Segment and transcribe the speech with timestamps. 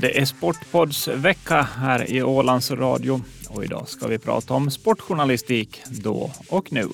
[0.00, 5.82] Det är Sportpods vecka här i Ålands Radio och idag ska vi prata om sportjournalistik
[5.90, 6.88] då och nu.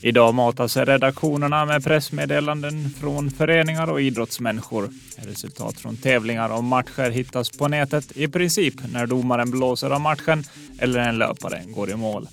[0.00, 4.90] Idag matas redaktionerna med pressmeddelanden från föreningar och idrottsmänniskor.
[5.16, 10.44] Resultat från tävlingar och matcher hittas på nätet i princip när domaren blåser av matchen
[10.78, 12.28] eller en löpare går i mål.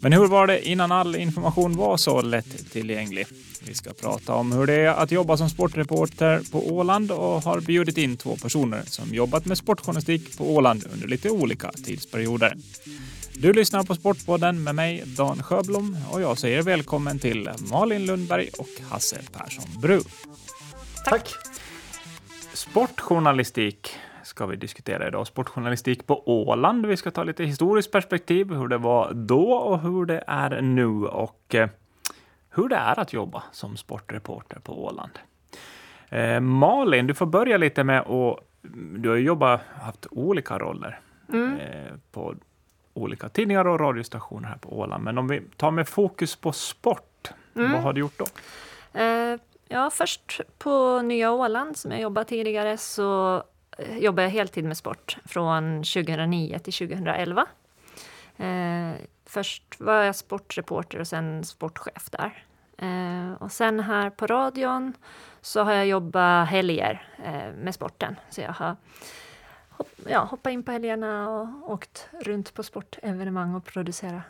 [0.00, 3.26] Men hur var det innan all information var så lättillgänglig?
[3.66, 7.60] Vi ska prata om hur det är att jobba som sportreporter på Åland och har
[7.60, 12.54] bjudit in två personer som jobbat med sportjournalistik på Åland under lite olika tidsperioder.
[13.34, 18.48] Du lyssnar på Sportpodden med mig, Dan Sjöblom, och jag säger välkommen till Malin Lundberg
[18.58, 20.00] och Hasse Persson Bru.
[21.04, 21.34] Tack!
[22.54, 23.90] Sportjournalistik
[24.24, 25.26] ska vi diskutera idag.
[25.26, 26.86] Sportjournalistik på Åland.
[26.86, 31.06] Vi ska ta lite historiskt perspektiv, hur det var då och hur det är nu
[31.06, 31.68] och eh,
[32.54, 35.18] hur det är att jobba som sportreporter på Åland.
[36.08, 38.38] Eh, Malin, du får börja lite med att...
[38.98, 41.00] Du har jobbat, haft olika roller
[41.32, 41.58] mm.
[41.58, 42.34] eh, på
[42.94, 45.04] olika tidningar och radiostationer här på Åland.
[45.04, 47.72] Men om vi tar med fokus på sport, mm.
[47.72, 48.26] vad har du gjort då?
[49.00, 53.42] Eh, ja, först på Nya Åland som jag jobbade tidigare så
[53.78, 57.46] eh, jobbade jag heltid med sport från 2009 till 2011.
[59.32, 62.44] Först var jag sportreporter och sen sportchef där.
[62.78, 64.92] Eh, och sen här på radion
[65.40, 68.16] så har jag jobbat helger eh, med sporten.
[68.30, 68.76] Så jag har
[69.68, 74.22] hopp, ja, hoppat in på helgerna och åkt runt på sportevenemang och producerat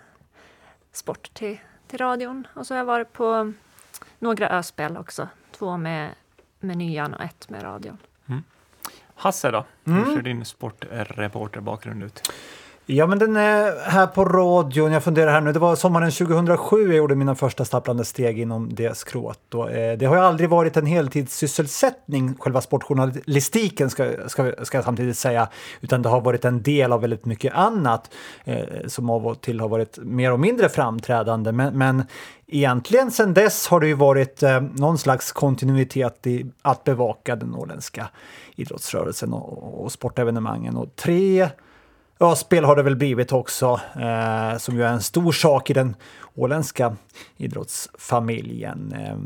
[0.93, 2.47] sport till, till radion.
[2.55, 3.53] Och så har jag varit på
[4.19, 5.29] några öspel också.
[5.51, 6.11] Två med,
[6.61, 7.99] med nyan och ett med radion.
[8.27, 8.43] Mm.
[9.15, 9.65] Hasse då?
[9.85, 10.05] Mm.
[10.05, 12.33] Hur ser din sportreporterbakgrund ut?
[12.87, 14.93] Ja, men den är här på radion.
[14.93, 15.53] Jag funderar här nu.
[15.53, 19.55] Det var sommaren 2007 jag gjorde mina första stapplande steg inom det skrået.
[19.55, 24.85] Och, eh, det har ju aldrig varit en heltidssysselsättning, själva sportjournalistiken ska, ska, ska jag
[24.85, 25.49] samtidigt säga,
[25.81, 28.11] utan det har varit en del av väldigt mycket annat
[28.45, 31.53] eh, som av och till har varit mer och mindre framträdande.
[31.53, 32.03] Men, men
[32.47, 37.49] egentligen sedan dess har det ju varit eh, någon slags kontinuitet i att bevaka den
[37.49, 38.09] norrländska
[38.57, 40.77] idrottsrörelsen och, och sportevenemangen.
[40.77, 41.49] Och tre
[42.23, 45.73] Ja, spel har det väl blivit också, eh, som ju är en stor sak i
[45.73, 45.97] den
[46.35, 46.97] åländska
[47.37, 48.93] idrottsfamiljen.
[48.93, 49.17] Eh,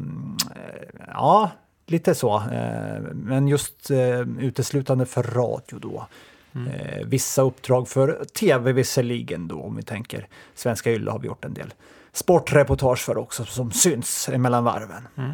[1.06, 1.50] ja,
[1.86, 2.36] lite så.
[2.36, 6.06] Eh, men just eh, uteslutande för radio då.
[6.54, 6.68] Mm.
[6.68, 11.44] Eh, vissa uppdrag för tv visserligen då, om vi tänker Svenska Ylle har vi gjort
[11.44, 11.74] en del
[12.12, 15.08] sportreportage för också, som syns mellan varven.
[15.16, 15.32] Mm.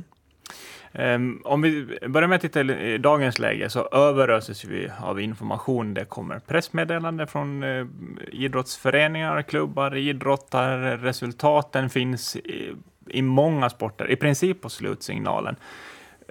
[0.94, 5.94] Um, om vi börjar med att titta i dagens läge så överöses vi av information.
[5.94, 7.86] Det kommer pressmeddelanden från uh,
[8.32, 10.96] idrottsföreningar, klubbar, idrottare.
[10.96, 12.74] Resultaten finns i,
[13.06, 15.56] i många sporter, i princip på slutsignalen.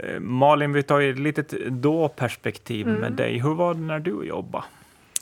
[0.03, 3.01] Uh, Malin, vi tar ett litet då-perspektiv mm.
[3.01, 3.39] med dig.
[3.39, 4.65] Hur var det när du jobbade?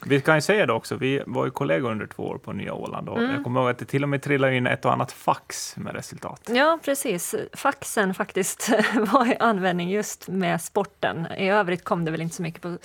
[0.05, 2.73] Vi kan ju säga det också, vi var ju kollegor under två år på Nya
[2.73, 3.31] Åland och mm.
[3.31, 5.95] jag kommer ihåg att det till och med trillade in ett och annat fax med
[5.95, 6.49] resultat.
[6.53, 7.35] Ja, precis.
[7.53, 8.69] Faxen faktiskt
[9.11, 11.27] var i användning just med sporten.
[11.37, 12.77] I övrigt kom det väl inte så mycket på,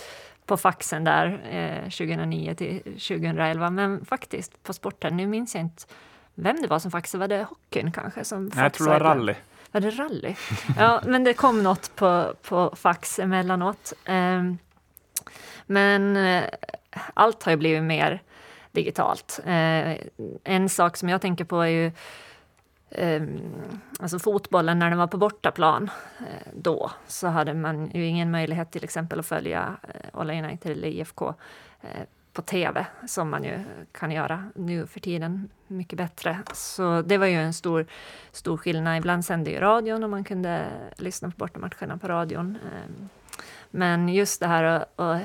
[0.46, 5.16] på faxen där eh, 2009 till 2011, men faktiskt på sporten.
[5.16, 5.82] Nu minns jag inte
[6.34, 7.20] vem det var som faxade.
[7.20, 8.24] Var det hockeyn kanske?
[8.24, 9.34] Som Nej, jag tror det var rally.
[9.72, 10.34] Var det rally?
[10.78, 13.92] Ja, men det kom något på, på fax emellanåt.
[14.04, 14.42] Eh,
[15.66, 16.44] men eh,
[17.14, 18.22] allt har ju blivit mer
[18.72, 19.40] digitalt.
[19.44, 19.96] Eh,
[20.44, 21.92] en sak som jag tänker på är ju
[22.90, 23.40] ehm,
[24.00, 28.70] alltså fotbollen när den var på bortaplan eh, då så hade man ju ingen möjlighet
[28.70, 31.34] till exempel att följa eh, All United eller IFK
[31.82, 31.88] eh,
[32.32, 33.58] på tv som man ju
[33.92, 36.38] kan göra nu för tiden mycket bättre.
[36.52, 37.86] Så det var ju en stor,
[38.32, 38.98] stor skillnad.
[38.98, 40.66] Ibland sände ju radion och man kunde
[40.96, 42.58] lyssna på bortamatcherna på radion.
[42.74, 43.08] Ehm,
[43.76, 45.20] men just det här att,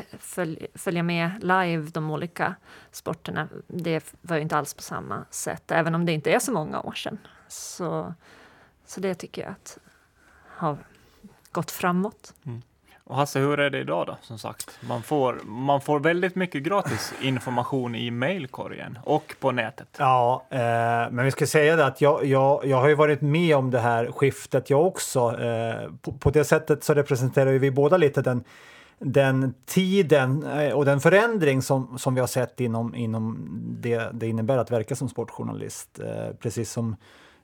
[0.73, 2.55] följa med live de olika
[2.91, 6.51] sporterna, det var ju inte alls på samma sätt, även om det inte är så
[6.51, 7.17] många år sedan.
[7.47, 8.13] Så,
[8.85, 9.77] så det tycker jag att
[10.47, 10.77] har
[11.51, 12.33] gått framåt.
[12.43, 12.61] Mm.
[13.09, 14.17] Och Hasse, hur är det idag då?
[14.21, 19.87] Som sagt, man får, man får väldigt mycket gratis information i mejlkorgen och på nätet.
[19.97, 20.59] Ja, eh,
[21.11, 23.79] men vi ska säga det att jag, jag, jag har ju varit med om det
[23.79, 25.41] här skiftet jag också.
[25.41, 28.43] Eh, på, på, det sättet så representerar vi båda lite den,
[28.99, 33.47] den tiden eh, och den förändring som, som vi har sett inom, inom
[33.81, 35.99] det det innebär att verka som sportjournalist.
[35.99, 36.95] Eh, precis som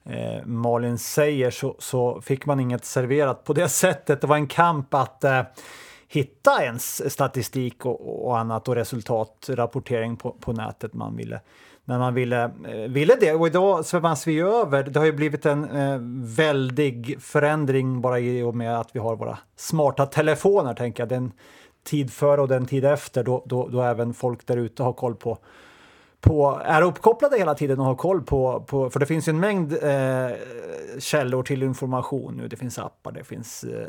[0.10, 4.22] eh, Malin säger så, så fick man inget serverat på det sättet.
[4.22, 5.42] Det var en kamp att eh,
[6.08, 11.42] hitta ens statistik och, och, annat och resultatrapportering på, på nätet man ville
[11.86, 13.34] när man ville, eh, ville det.
[13.34, 14.84] Och idag svävas vi över.
[14.84, 15.98] Det har ju blivit en eh,
[16.38, 21.10] väldig förändring bara i och med att vi har våra smarta telefoner, tänker jag.
[21.10, 21.32] Den
[21.84, 25.16] tid före och den tid efter då, då, då även folk där ute har koll
[25.16, 25.38] på
[26.26, 29.40] på, är uppkopplade hela tiden och har koll på, på för det finns ju en
[29.40, 30.30] mängd eh,
[31.00, 32.48] källor till information nu.
[32.48, 33.88] Det finns appar, det finns eh,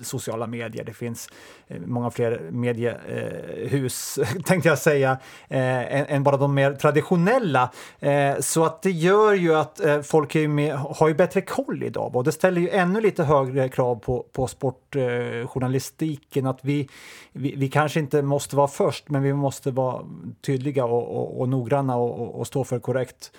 [0.00, 1.28] sociala medier, det finns
[1.68, 5.10] eh, många fler mediehus, eh, tänkte jag säga,
[5.48, 7.70] eh, än, än, bara de mer traditionella.
[7.98, 11.82] Eh, så att det gör ju att eh, folk är med, har ju bättre koll
[11.82, 16.88] idag och det ställer ju ännu lite högre krav på, på sportjournalistiken, eh, att vi,
[17.32, 20.04] vi, vi kanske inte måste vara först, men vi måste vara
[20.46, 23.32] tydliga och, och, och noggranna och, och, stå för korrekt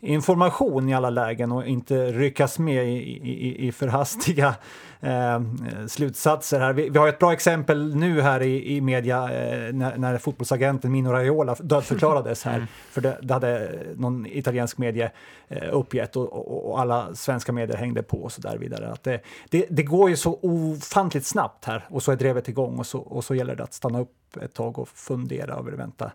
[0.00, 2.98] information i alla lägen och inte ryckas med i,
[3.28, 4.54] i, i för hastiga
[5.00, 5.40] eh,
[5.88, 6.60] slutsatser.
[6.60, 6.72] Här.
[6.72, 10.92] Vi, vi, har ett bra exempel nu här i, i media eh, när, när fotbollsagenten
[10.92, 12.56] Mino Raiola dödförklarades här.
[12.66, 12.68] Mm.
[12.90, 15.10] För det, det, hade någon italiensk medie
[15.48, 18.92] eh, uppgett och, och, och, alla svenska medier hängde på och så där vidare.
[18.92, 22.78] Att det, det, det, går ju så ofantligt snabbt här och så är drevet igång
[22.78, 26.12] och så, och så gäller det att stanna upp ett tag och fundera över, vänta,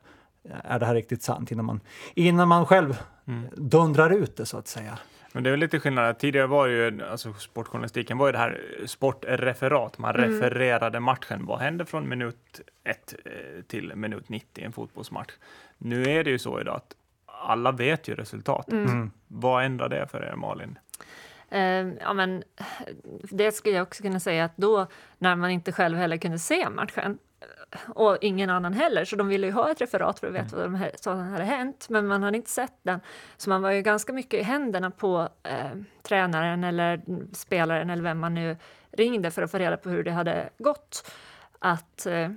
[0.64, 1.80] är det här riktigt sant innan man,
[2.16, 2.98] innan man själv
[3.28, 3.46] mm.
[3.56, 4.98] dundrar ut det så att säga.
[5.34, 6.20] Men det är lite skillnad.
[6.20, 9.98] Tidigare var ju, alltså sportjournalistiken var ju det här sportreferat.
[9.98, 10.32] Man mm.
[10.32, 11.46] refererade matchen.
[11.46, 13.32] Vad hände från minut 1 eh,
[13.68, 15.32] till minut 90 i en fotbollsmatch?
[15.78, 16.96] Nu är det ju så idag att
[17.26, 18.74] alla vet ju resultatet.
[18.74, 18.90] Mm.
[18.90, 19.12] mm.
[19.28, 20.80] Vad ändrar det för er, Malin?
[21.54, 22.44] Uh, ja, men
[23.22, 26.70] det skulle jag också kunna säga att då, när man inte själv heller kunde se
[26.70, 27.18] matchen,
[27.88, 30.80] och ingen annan heller, så de ville ju ha ett referat för att veta mm.
[30.80, 33.00] vad som hade hänt, men man hade inte sett den.
[33.38, 35.72] Så man var ju ganska mycket i händerna på eh,
[36.02, 37.02] tränaren eller
[37.34, 38.58] spelaren eller vem man nu
[38.92, 41.12] ringde för att få reda på hur det hade gått.
[41.60, 42.30] Att eh,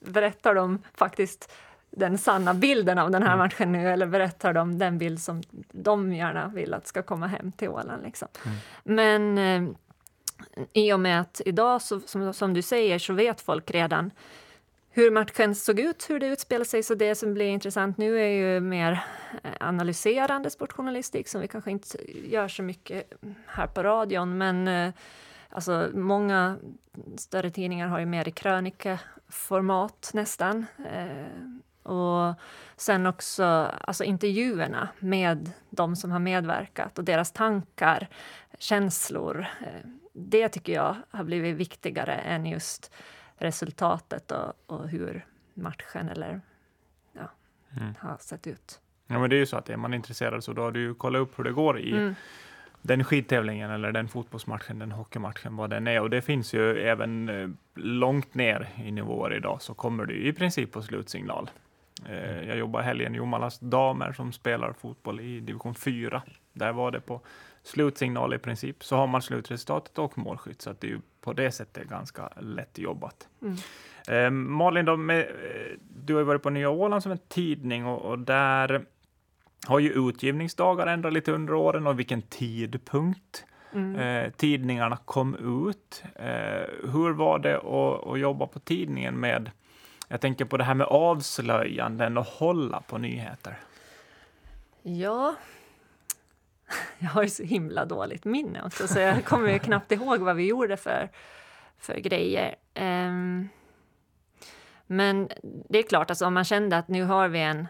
[0.00, 1.52] berättar de faktiskt
[1.90, 3.38] den sanna bilden av den här mm.
[3.38, 7.52] matchen nu eller berättar de den bild som de gärna vill att ska komma hem
[7.52, 8.02] till Åland.
[8.02, 8.28] Liksom.
[8.44, 8.56] Mm.
[8.84, 9.74] Men eh,
[10.72, 14.10] i och med att idag, så, som, som du säger, så vet folk redan
[14.98, 16.82] hur matchen såg ut, hur det utspelade sig.
[16.82, 19.04] Så det som blir intressant nu är ju mer
[19.42, 21.98] eh, analyserande sportjournalistik som vi kanske inte
[22.28, 23.12] gör så mycket
[23.46, 24.38] här på radion.
[24.38, 24.92] Men eh,
[25.48, 26.56] alltså, många
[27.16, 30.66] större tidningar har ju mer i krönikeformat nästan.
[30.92, 32.34] Eh, och
[32.76, 33.44] sen också
[33.80, 38.08] alltså, intervjuerna med de som har medverkat och deras tankar,
[38.58, 39.46] känslor
[40.18, 42.92] det tycker jag har blivit viktigare än just
[43.36, 46.40] resultatet och, och hur matchen eller,
[47.12, 47.30] ja,
[47.80, 47.94] mm.
[47.98, 48.80] har sett ut.
[49.06, 50.94] Ja, men det är ju så att är man intresserad så då har du ju
[50.94, 52.14] kollat upp hur det går i mm.
[52.82, 56.00] den skidtävlingen eller den fotbollsmatchen, den hockeymatchen, vad den är.
[56.00, 60.32] Och det finns ju även eh, långt ner i nivåer idag så kommer du i
[60.32, 61.50] princip på slutsignal.
[62.06, 62.48] Eh, mm.
[62.48, 66.22] jag jobbar helgen i Jomalas damer som spelar fotboll i division 4.
[66.52, 67.20] Där var det på
[67.68, 71.32] slutsignal i princip, så har man slutresultatet och målskytt, så att det är ju på
[71.32, 73.28] det sättet ganska lätt jobbat.
[73.42, 73.56] Mm.
[74.08, 77.86] Eh, Malin, då, med, eh, du har ju varit på Nya Åland som en tidning
[77.86, 78.84] och, och, där
[79.66, 83.96] har ju utgivningsdagar ändrat lite under åren och vilken tidpunkt mm.
[83.96, 85.34] eh, tidningarna kom
[85.66, 86.02] ut.
[86.14, 89.50] Eh, hur var det att, att jobba på tidningen med
[90.08, 93.58] jag tänker på det här med avslöjanden och hålla på nyheter.
[94.82, 95.34] Ja,
[96.98, 100.36] jag har ju så himla dåligt minne också, så jag kommer ju knappt ihåg vad
[100.36, 101.10] vi gjorde för,
[101.78, 102.54] för grejer.
[102.74, 103.48] Um,
[104.86, 107.66] men det är klart, alltså, om man kände att nu har vi en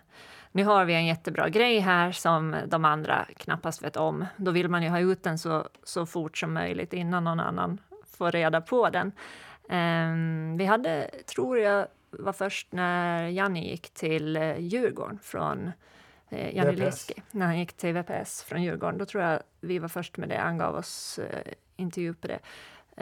[0.52, 4.24] nu har vi en jättebra grej här som de andra knappast vet om.
[4.36, 7.80] Då vill man ju ha ut den så, så fort som möjligt innan någon annan
[8.18, 9.12] får reda på den.
[9.68, 15.72] Um, vi hade, tror jag, var först när Janni gick till eh, Djurgården från
[16.30, 18.98] eh, Janne Leski, när han gick till VPS från Djurgården.
[18.98, 22.38] Då tror jag vi var först med det, han gav oss eh, intervju på det.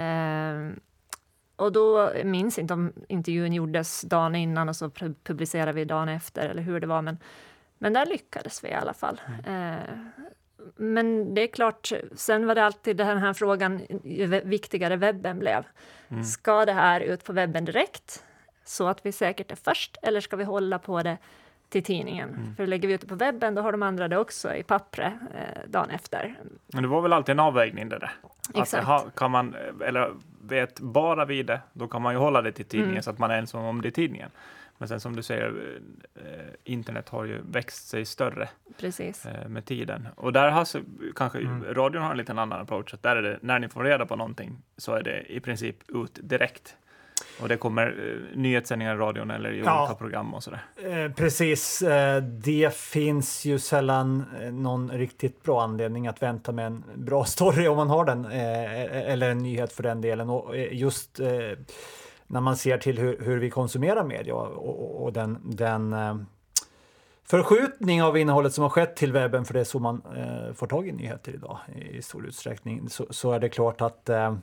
[0.03, 0.71] Eh,
[1.57, 4.91] och då minns inte om intervjun gjordes dagen innan och så
[5.25, 7.19] publicerade vi dagen efter eller hur det var, men,
[7.79, 9.21] men där lyckades vi i alla fall.
[9.45, 9.73] Mm.
[9.73, 9.85] Eh,
[10.77, 15.65] men det är klart, sen var det alltid den här frågan, ju viktigare webben blev.
[16.09, 16.25] Mm.
[16.25, 18.25] Ska det här ut på webben direkt,
[18.65, 21.19] så att vi säkert är först, eller ska vi hålla på det
[21.69, 22.29] till tidningen.
[22.29, 22.57] Mm.
[22.57, 25.13] För lägger vi ut det på webben, då har de andra det också i pappret
[25.35, 26.35] eh, dagen efter.
[26.67, 28.13] Men det var väl alltid en avvägning det där?
[28.55, 28.89] Exakt.
[28.89, 29.55] Att kan man,
[29.85, 30.11] eller
[30.43, 33.03] vet bara vi det, då kan man ju hålla det till tidningen mm.
[33.03, 34.31] så att man är ensam om det i tidningen.
[34.79, 35.79] Men sen som du säger,
[36.15, 36.23] eh,
[36.65, 38.49] internet har ju växt sig större
[38.81, 39.27] Precis.
[39.27, 40.09] Eh, med tiden.
[40.17, 40.81] Och där har så,
[41.15, 41.75] kanske mm.
[41.75, 44.17] radion har en liten annan approach, att där är det, när ni får reda på
[44.17, 46.77] någonting så är det i princip ut direkt.
[47.41, 50.65] Och det kommer eh, nyhetssändningar i radion eller i ja, olika program och sådär.
[50.77, 51.83] Eh, precis.
[51.83, 57.25] Eh, det finns ju sällan eh, någon riktigt bra anledning att vänta med en bra
[57.35, 60.31] story om man har den, eh, eller en nyhet för den delen.
[60.31, 61.21] Och eh, just
[62.27, 65.95] när man ser till hur, hur vi konsumerar media och, och, och den, den
[67.25, 70.67] förskjutning av innehållet som har skett till webben, för det är så man eh, får
[70.67, 74.35] tag i nyheter idag i stor utsträckning, så, så är det klart att eh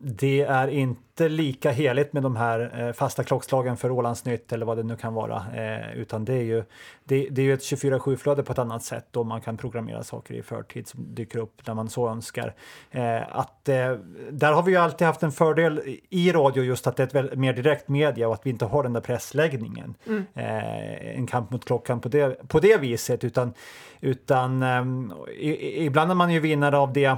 [0.00, 4.76] det är inte lika heligt med de här eh, fasta klockslagen för Ålandsnytt eller vad
[4.76, 6.64] det nu kan vara, eh, utan det är ju,
[7.04, 10.34] det, det är ju ett 24-7-flöde på ett annat sätt och man kan programmera saker
[10.34, 12.54] i förtid som dyker upp när man så önskar.
[12.90, 13.64] Eh, att,
[14.30, 17.38] där har vi ju alltid haft en fördel i radio just att det är ett
[17.38, 19.94] mer direkt media och att vi inte har den där pressläggningen.
[20.06, 20.24] Mm.
[21.16, 23.54] En kamp mot klockan på det, på det viset, utan,
[24.00, 27.16] utan ehm, ibland är man ju vinnare av det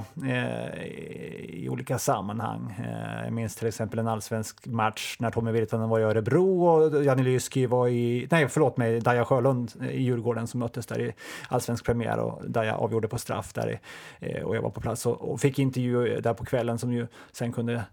[1.49, 2.68] i olika sammanhang.
[2.79, 7.03] Eh, jag minns till exempel en allsvensk match när Tommy Virtanen var i Örebro och
[7.03, 11.13] Janne Lyski var i, nej förlåt mig, Daja Sjölund i Djurgården som möttes där i
[11.49, 13.79] allsvensk premiär och Daja avgjorde på straff där
[14.19, 17.07] eh, och jag var på plats och, och fick intervju där på kvällen som ju
[17.31, 17.83] sen kunde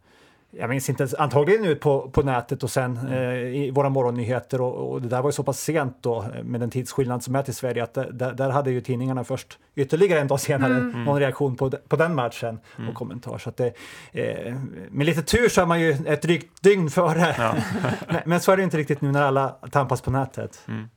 [0.51, 3.13] jag minns inte, antagligen ut på, på nätet och sen mm.
[3.13, 6.45] eh, i våra morgonnyheter och, och, det där var ju så pass sent då eh,
[6.45, 10.21] med den tidsskillnad som är till Sverige att där, där hade ju tidningarna först ytterligare
[10.21, 11.05] en dag senare mm.
[11.05, 12.89] någon reaktion på, på den matchen mm.
[12.89, 13.39] och kommentar.
[13.39, 13.73] Så att det,
[14.13, 14.55] eh,
[14.91, 17.35] med lite tur så är man ju ett drygt dygn före.
[17.39, 17.55] Ja.
[18.09, 20.65] men, men, så är det inte riktigt nu när alla tampas på nätet.
[20.69, 20.89] Mm.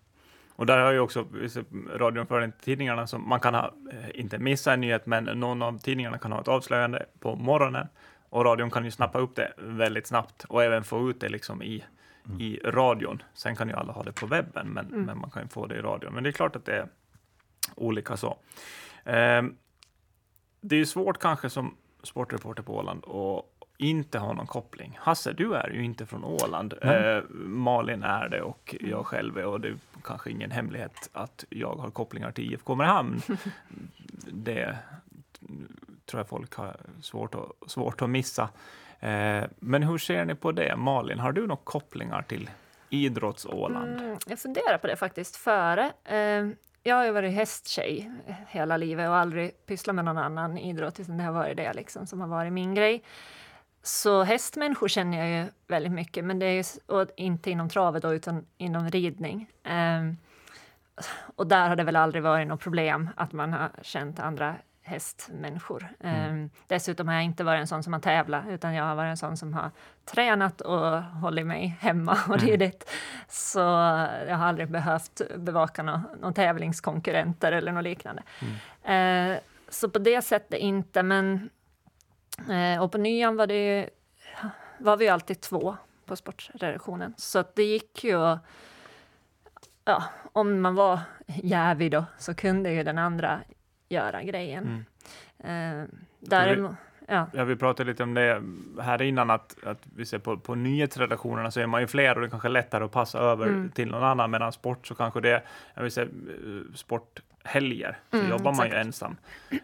[0.56, 1.26] Och där har ju också
[1.96, 5.80] radion för tidningarna som man kan ha, eh, inte missa en nyhet, men någon av
[5.80, 7.88] tidningarna kan ha ett avslöjande på morgonen
[8.30, 11.64] och radion kan ju snappa upp det väldigt snabbt och även få ut det liksom
[11.64, 11.84] i,
[12.26, 12.42] mm.
[12.42, 13.24] i radion.
[13.34, 15.02] Sen kan ju alla ha det på webben, men, mm.
[15.02, 16.14] men man kan ju få det i radion.
[16.14, 16.88] Men det är klart att det är
[17.76, 18.38] olika så.
[19.04, 19.44] Eh,
[20.62, 24.98] det är svårt kanske som sportreporter på Åland och inte ha någon koppling.
[25.02, 26.74] Hasse, du är ju inte från Åland.
[26.82, 31.46] Eh, Malin är det och jag själv är och det är kanske ingen hemlighet att
[31.50, 33.22] jag har kopplingar till IFK Mariehamn.
[34.32, 34.78] det
[36.10, 38.50] tror jag folk har svårt att, svårt att missa.
[39.00, 40.76] Eh, men hur ser ni på det?
[40.76, 42.50] Malin, har du några kopplingar till
[42.90, 44.00] idrotts-Åland?
[44.00, 45.92] Mm, jag funderar på det faktiskt före.
[46.04, 46.48] Eh,
[46.84, 48.12] jag har ju varit hästtjej
[48.48, 52.08] hela livet och aldrig pysslat med någon annan idrott, utan det har varit det liksom,
[52.08, 53.04] som har varit min grej.
[53.82, 58.14] Så hästmänniskor känner jag ju väldigt mycket, men det är ju, inte inom travet då,
[58.14, 59.50] utan inom ridning.
[60.00, 60.18] Um,
[61.36, 64.56] och där har det väl aldrig varit något problem att man har känt andra
[64.90, 65.88] hästmänniskor.
[66.00, 66.32] Mm.
[66.32, 69.10] Um, dessutom har jag inte varit en sån som har tävlat, utan jag har varit
[69.10, 69.72] en sån som har
[70.06, 72.48] tränat och hållit mig hemma och mm.
[72.48, 72.90] ridit.
[73.28, 73.60] Så
[74.28, 78.24] jag har aldrig behövt bevaka någon, någon tävlingskonkurrenter eller något liknande.
[78.86, 79.32] Mm.
[79.32, 81.50] Uh, så på det sättet inte, men
[82.50, 83.90] uh, och på nyan var det
[84.78, 88.40] var vi alltid två på sportredaktionen, så det gick ju att
[89.86, 90.04] ja,
[90.34, 93.40] om man var jävig då så kunde ju den andra
[93.90, 94.86] göra grejen.
[95.44, 95.82] Mm.
[95.84, 95.88] Eh,
[96.20, 96.72] däremot,
[97.08, 97.28] ja.
[97.34, 98.44] ja, vi pratade lite om det
[98.82, 102.22] här innan, att, att vi ser på, på nyhetsredaktionerna så är man ju fler och
[102.22, 103.72] det är kanske lättare att passa över mm.
[103.72, 105.44] till någon annan, medan sport så kanske det,
[105.74, 109.18] jag vill säga eh, sporthelger, så mm, jobbar man ju ensam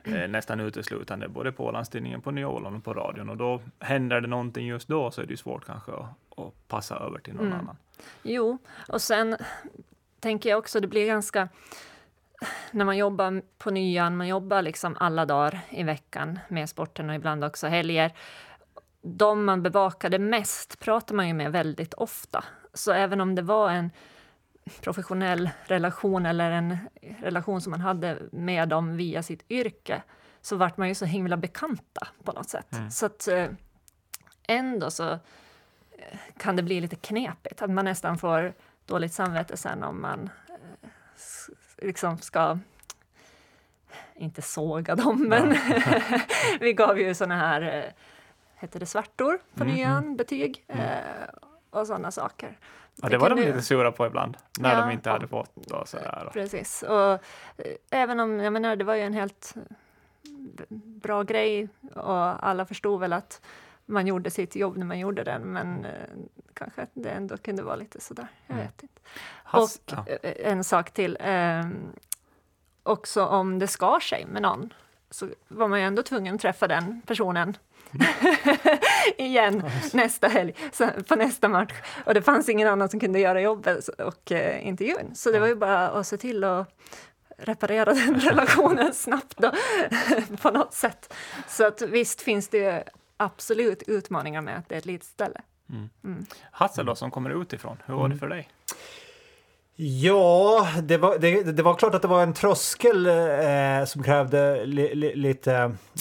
[0.03, 3.29] eh, nästan uteslutande, både på Ålandstidningen, på Nya Åland och på radion.
[3.29, 6.96] Och då händer det någonting just då så är det svårt kanske att, att passa
[6.96, 7.60] över till någon mm.
[7.60, 7.77] annan.
[8.24, 9.38] Jo, och sen
[10.20, 11.50] tänker jag också, det blir ganska
[12.72, 17.15] när man jobbar på nyan, man jobbar liksom alla dagar i veckan med sporten och
[17.15, 18.12] ibland också helger.
[19.01, 22.44] De man bevakade mest pratar man ju med väldigt ofta.
[22.74, 23.92] Så även om det var en
[24.82, 26.77] professionell relation eller en
[27.20, 30.01] relation som man hade med dem via sitt yrke
[30.42, 32.74] så vart man ju så himla bekanta på något sätt.
[32.74, 32.92] Mm.
[32.92, 33.48] Så att eh,
[34.48, 35.20] ändå så eh,
[36.38, 38.54] kan det bli lite knepigt, att man nästan får
[38.86, 40.30] dåligt samvete sen om man
[41.77, 42.60] liksom ska
[44.15, 45.58] inte såga dem, men
[46.60, 47.94] vi gav ju såna här, eh,
[48.55, 49.75] hette det svärtor på mm.
[49.75, 50.15] nyan, mm.
[50.15, 50.86] betyg mm.
[50.86, 50.98] Eh,
[51.70, 52.58] och sådana saker.
[53.01, 55.88] Ja, det var de lite sura på ibland, när ja, de inte hade fått och
[55.88, 56.29] sådär.
[56.34, 57.20] Precis, och eh,
[57.89, 59.53] även om, jag menar, det var ju en helt
[61.01, 63.41] bra grej och alla förstod väl att
[63.86, 65.92] man gjorde sitt jobb när man gjorde den, men eh,
[66.54, 68.27] kanske att det ändå kunde vara lite sådär.
[68.48, 68.65] Jag mm.
[68.65, 69.01] vet inte.
[69.44, 70.06] Has, och ja.
[70.08, 71.18] Eh, en sak till.
[71.22, 71.63] Eh,
[72.84, 74.74] också om det skar sig med någon
[75.10, 77.58] så var man ju ändå tvungen att träffa den personen
[77.92, 78.38] mm.
[79.18, 79.63] igen
[79.94, 80.54] nästa helg,
[81.08, 81.74] på nästa match.
[82.06, 85.15] Och det fanns ingen annan som kunde göra jobbet och eh, intervjun.
[85.15, 86.70] Så det var ju bara att se till att
[87.38, 89.51] reparera den relationen snabbt då,
[90.42, 91.13] på något sätt.
[91.48, 92.84] Så att visst finns det ju
[93.17, 95.41] absolut utmaningar med att det är ett litet ställe.
[95.69, 95.89] Mm.
[96.03, 96.25] Mm.
[96.51, 98.19] Hasse då, som kommer utifrån, hur var det mm.
[98.19, 98.50] för dig?
[99.77, 104.65] Ja, det var, det, det, var klart att det var en tröskel eh, som krävde
[104.65, 105.53] li, li, lite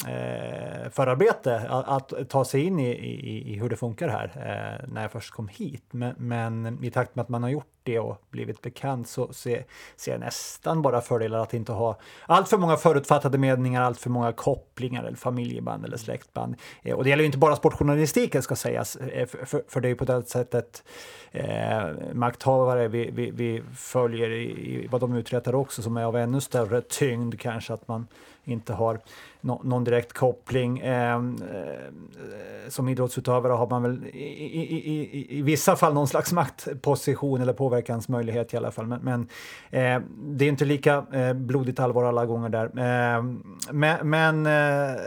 [0.07, 4.87] eh, förarbete att, att, ta sig in i, i, i hur det funkar här eh,
[4.93, 5.83] när jag först kom hit.
[5.91, 9.65] Men, men, i takt med att man har gjort det och blivit bekant så ser,
[9.95, 14.09] ser jag nästan bara fördelar att inte ha allt för många förutfattade meningar, allt för
[14.09, 16.55] många kopplingar eller familjeband eller släktband.
[16.83, 19.87] Eh, och det gäller ju inte bara sportjournalistiken ska sägas, eh, för, för, för det
[19.87, 20.83] är ju på det sättet
[21.31, 26.15] eh, makthavare vi, vi, vi följer i, i, vad de uträttar också som är av
[26.15, 28.07] ännu större tyngd kanske att man
[28.43, 28.99] inte har
[29.45, 30.79] no, någon direkt koppling.
[30.79, 36.33] Ehm, eh, som idrottsutövare har man väl i, i, i, i, vissa fall någon slags
[36.33, 38.87] maktposition eller påverkansmöjlighet i alla fall.
[38.87, 39.21] Men, men
[39.69, 42.79] eh, det är inte lika eh, blodigt allvar alla gånger där.
[42.79, 45.01] Ehm, men, men eh,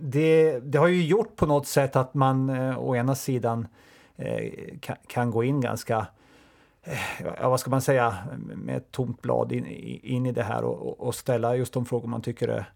[0.00, 3.66] det, det, har ju gjort på något sätt att man eh, å ena sidan
[4.16, 6.06] eh, kan, kan gå in ganska
[7.40, 8.14] ja, vad ska man säga,
[8.54, 9.66] med ett tomt blad in,
[10.02, 12.73] in i det här och, och, ställa just de frågor man tycker är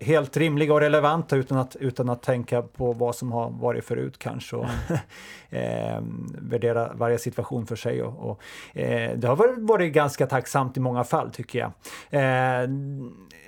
[0.00, 4.18] helt rimliga och relevanta utan att, utan att tänka på vad som har varit förut
[4.18, 4.66] kanske och
[5.50, 6.00] eh,
[6.38, 8.02] värdera varje situation för sig.
[8.02, 8.42] Och, och
[8.78, 11.72] eh, det har varit ganska tacksamt i många fall tycker jag.
[12.10, 12.68] Eh,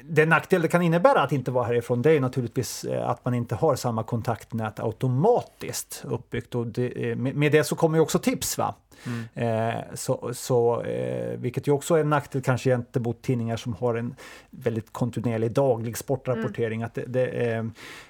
[0.04, 3.34] den nackdel det kan innebära att inte vara härifrån det är naturligtvis eh, att man
[3.34, 8.18] inte har samma kontaktnät automatiskt uppbyggt och det, eh, med det så kommer ju också
[8.18, 8.58] tips.
[8.58, 8.74] va
[9.06, 9.24] Mm.
[9.34, 13.94] Eh, så, så, eh, vilket ju också är en nackdel kanske gentemot tidningar som har
[13.94, 14.14] en
[14.50, 16.80] väldigt kontinuerlig daglig sportrapportering.
[16.80, 16.86] Mm.
[16.86, 17.58] Att det, det eh,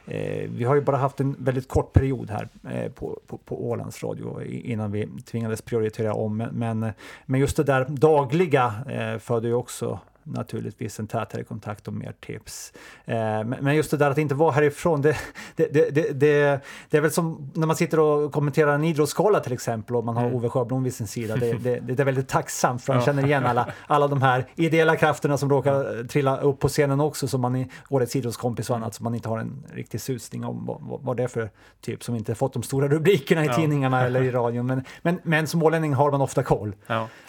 [0.06, 2.48] eh vi har ju bara haft en väldigt kort period här
[2.88, 6.36] på, på, på Ålands Radio innan vi tvingades prioritera om.
[6.36, 6.92] Men,
[7.26, 8.74] men just det där dagliga
[9.20, 12.72] föder ju också naturligtvis en tätare kontakt och mer tips.
[13.04, 15.16] Eh, men just det där att inte vara härifrån, det,
[15.56, 16.12] det, det,
[16.90, 20.16] det, är väl som när man sitter och kommenterar en idrottsgala till exempel och man
[20.16, 20.34] har mm.
[20.34, 21.36] Ove Sjöblom vid sin sida.
[21.36, 21.50] Det,
[22.00, 26.08] är väldigt tacksamt för man känner igen alla, alla de här ideella krafterna som råkar
[26.08, 29.28] trilla upp på scenen också som man i Årets idrottskompis och annat som man inte
[29.28, 31.50] har en riktig susning om vad, det är för
[31.80, 34.66] typ som inte fått de stora rubrikerna i tidningarna eller i radion.
[34.66, 36.74] Men, men, men som ålänning har man ofta koll.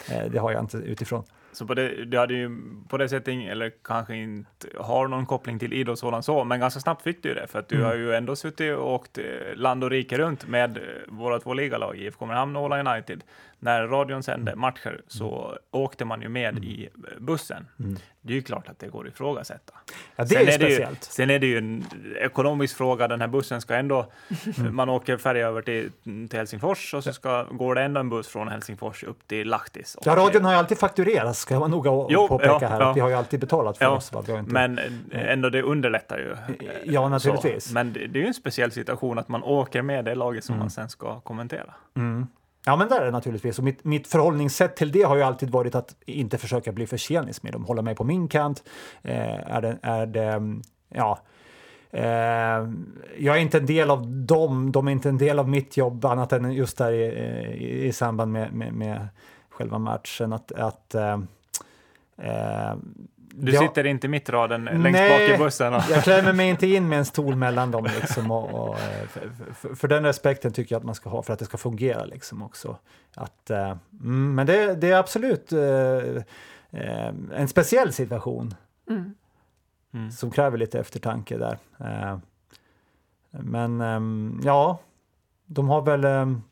[0.08, 1.24] Eh, det har jag inte utifrån.
[1.54, 2.50] Så på det, det hade ju
[2.88, 7.02] på det sättet, eller kanske inte har någon koppling till idrottsålan så, men ganska snabbt
[7.02, 7.86] fick du det, för att du mm.
[7.86, 11.54] har ju ändå suttit och åkt eh, land och rike runt med eh, våra två
[11.54, 13.24] ligalag, IFK Mariehamn och Åla United
[13.64, 14.60] när radion sände mm.
[14.60, 15.58] matcher så mm.
[15.70, 16.64] åkte man ju med mm.
[16.64, 17.66] i bussen.
[17.78, 17.96] Mm.
[18.20, 19.72] Det är ju klart att det går att ifrågasätta.
[20.16, 21.00] Ja, det är, är speciellt.
[21.00, 21.84] Det ju, sen är det ju en
[22.20, 23.08] ekonomisk fråga.
[23.08, 24.06] Den här bussen ska ändå...
[24.58, 24.76] Mm.
[24.76, 28.28] Man åker färja över till, till Helsingfors och så ska, går det ändå en buss
[28.28, 29.96] från Helsingfors upp till Lahtis.
[30.04, 32.80] Ja, radion har ju alltid fakturerats, ska jag noga jo, påpeka ja, här.
[32.80, 32.90] Ja.
[32.90, 34.12] Att vi har ju alltid betalat för ja, oss.
[34.12, 34.42] Inte...
[34.42, 34.80] Men
[35.12, 36.36] ändå, det underlättar ju.
[36.84, 37.64] Ja, naturligtvis.
[37.64, 37.74] Så.
[37.74, 40.58] Men det, det är ju en speciell situation att man åker med det laget som
[40.58, 41.74] man sen ska kommentera.
[42.66, 43.58] Ja, men det är det naturligtvis.
[43.58, 46.96] Och mitt, mitt förhållningssätt till det har ju alltid varit att inte försöka bli för
[46.96, 48.64] tjenis med dem, hålla mig på min kant.
[49.02, 51.18] Eh, är det, är det, ja,
[51.90, 52.70] eh,
[53.18, 56.04] jag är inte en del av dem, de är inte en del av mitt jobb
[56.04, 59.08] annat än just där i, i, i samband med, med, med,
[59.48, 60.32] själva matchen.
[60.32, 61.18] Att, att eh,
[62.18, 62.74] eh
[63.36, 63.60] du ja.
[63.60, 65.74] sitter inte mitt raden längst Nej, bak i bussen?
[65.74, 65.82] Och...
[65.90, 67.84] jag klämmer mig inte in med en stol mellan dem.
[68.00, 71.22] Liksom, och, och eh, för, för, för, den respekten tycker jag att man ska ha
[71.22, 72.04] för att det ska fungera.
[72.04, 72.78] Liksom, också.
[73.14, 73.76] Att, uh,
[74.08, 76.22] men det, det, är absolut uh, uh,
[77.34, 78.54] en speciell situation
[78.90, 79.14] mm.
[79.94, 80.10] Mm.
[80.10, 81.58] som kräver lite eftertanke där.
[83.30, 84.78] men um, ja,
[85.46, 86.42] de har väl um,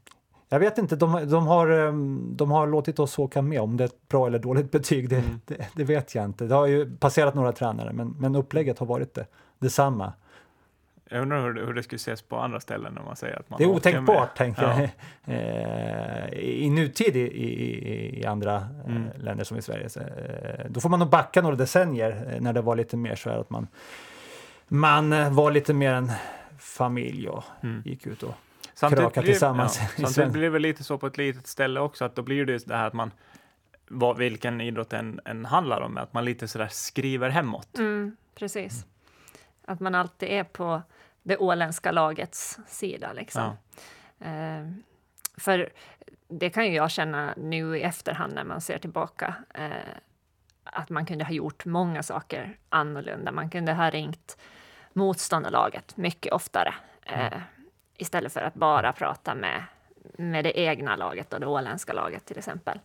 [0.53, 3.61] jag vet inte, de, de, har, ehm, de har låtit oss åka med.
[3.61, 5.41] Om det är ett bra eller dåligt betyg, det, mm.
[5.45, 6.45] det, det, vet jag inte.
[6.45, 9.27] Det har ju passerat några tränare, men, men upplägget har varit det,
[9.59, 10.13] detsamma.
[11.11, 13.59] Jag undrar hur, hur det skulle ses på andra ställen när man säger att man
[13.59, 14.81] Det är otänkbart, tänker ja.
[14.81, 14.91] jag,
[16.35, 19.09] eh, i nutid i, i, i andra eh, mm.
[19.19, 19.89] länder som i Sverige.
[19.89, 20.07] Så, eh,
[20.69, 23.51] då får man nog backa några decennier när det var lite mer så här att
[23.51, 23.69] man,
[24.69, 26.13] man var lite mer en
[26.59, 27.83] familj och mm.
[27.85, 28.35] gick ut och
[28.91, 29.81] samtidigt kraka tillsammans.
[29.81, 32.47] Ja, samtidigt blir det väl lite så på ett litet ställe också, att då blir
[32.47, 33.11] det det här att man
[33.89, 37.79] vad, vilken idrott än, än handlar om, att man lite sådär skriver hemåt.
[37.79, 38.87] Mm, precis.
[39.65, 40.83] Att man alltid är på
[41.23, 43.13] det åländska lagets sida.
[43.13, 43.57] Liksom.
[44.19, 44.27] Ja.
[44.27, 44.69] Eh,
[45.37, 45.73] för
[46.29, 49.35] det kan ju jag känna nu i efterhand när man ser tillbaka.
[49.55, 49.71] Eh,
[50.65, 53.33] att man kunde ha gjort många saker annorlunda.
[53.33, 54.39] Man kunde ha ringt
[54.93, 56.75] motståndarlaget mycket oftare.
[57.07, 57.33] Mm.
[57.33, 57.41] Eh,
[58.03, 59.63] istället för att bara prata med,
[60.17, 62.81] med det egna laget och det åländska laget till exempel.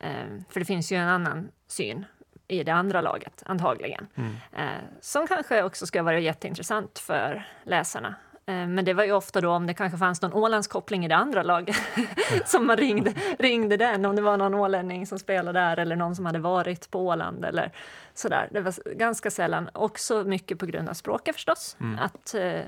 [0.00, 2.04] Um, för det finns ju en annan syn
[2.48, 4.06] i det andra laget, antagligen.
[4.14, 4.30] Mm.
[4.30, 8.14] Uh, som kanske också ska vara jätteintressant för läsarna.
[8.46, 11.16] Eh, men det var ju ofta då om det kanske fanns någon Ålandskoppling i det
[11.16, 11.76] andra laget
[12.44, 16.16] som man ringde, ringde den, om det var någon ålänning som spelade där eller någon
[16.16, 17.72] som hade varit på Åland eller
[18.14, 18.48] sådär.
[18.50, 21.76] Det var ganska sällan, också mycket på grund av språket förstås.
[21.80, 21.98] Mm.
[21.98, 22.60] Att, eh,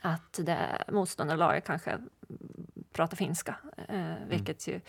[0.00, 1.98] att det motståndarlaget kanske
[2.92, 3.56] pratar finska,
[3.88, 4.28] mm.
[4.28, 4.80] vilket ju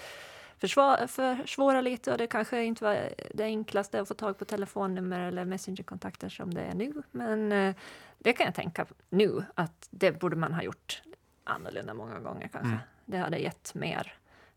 [1.08, 5.46] försvårar lite och det kanske inte var det enklaste att få tag på telefonnummer eller
[5.46, 6.94] messengerkontakter som det är nu.
[7.12, 7.76] Men eh,
[8.18, 11.02] det kan jag tänka nu att det borde man ha gjort
[11.44, 12.68] annorlunda många gånger kanske.
[12.68, 12.80] Mm.
[13.06, 14.14] Det hade gett mer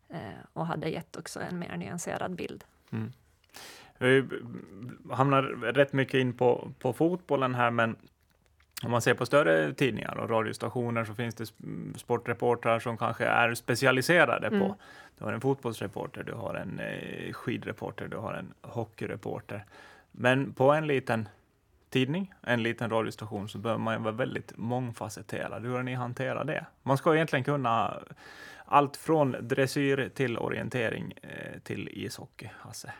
[0.08, 0.18] eh,
[0.52, 2.64] och hade gett också en mer nyanserad bild.
[2.90, 3.12] Mm.
[3.98, 4.28] Vi
[5.10, 7.96] hamnar rätt mycket in på, på fotbollen här, men
[8.82, 11.46] om man ser på större tidningar och radiostationer så finns det
[11.96, 14.60] sportreportrar som kanske är specialiserade mm.
[14.60, 14.76] på.
[15.18, 19.64] Du har en fotbollsreporter, du har en eh, skidreporter, du har en hockeyreporter.
[20.12, 21.28] Men på en liten
[21.90, 25.62] tidning, en liten radiostation, så behöver man vara väldigt mångfacetterad.
[25.62, 26.66] Hur har ni hanterat det?
[26.82, 27.94] Man ska egentligen kunna
[28.64, 32.92] allt från dressyr till orientering eh, till ishockey, Hasse.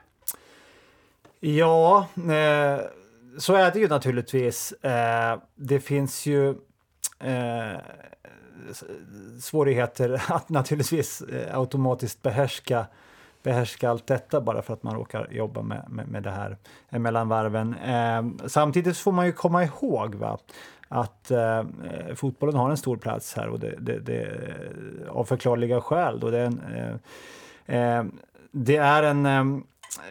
[1.41, 2.81] Ja, eh
[3.38, 4.73] så är det ju naturligtvis.
[4.73, 6.49] Eh, det finns ju
[7.20, 7.79] eh,
[9.40, 12.87] svårigheter att naturligtvis eh, automatiskt behärska,
[13.42, 16.57] behärska allt detta bara för att man råkar jobba med, med, med det här
[16.90, 17.75] mellan varven.
[17.75, 20.38] Eh, samtidigt får man ju komma ihåg va,
[20.88, 21.64] att eh,
[22.14, 24.29] fotbollen har en stor plats här och det, det, det
[25.09, 26.20] av förklarliga skäl.
[26.20, 26.61] Då det, är en,
[27.66, 28.05] eh, eh,
[28.51, 29.64] det är en ehm,